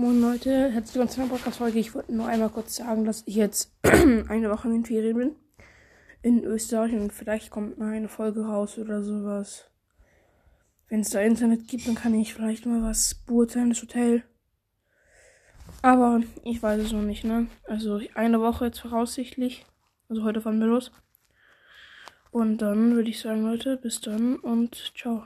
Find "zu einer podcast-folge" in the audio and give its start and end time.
1.10-1.80